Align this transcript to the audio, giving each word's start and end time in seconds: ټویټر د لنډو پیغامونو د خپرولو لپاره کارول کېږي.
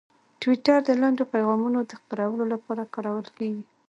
ټویټر 0.41 0.79
د 0.85 0.89
لنډو 1.01 1.23
پیغامونو 1.33 1.79
د 1.83 1.91
خپرولو 2.01 2.43
لپاره 2.53 2.89
کارول 2.93 3.27
کېږي. 3.37 3.63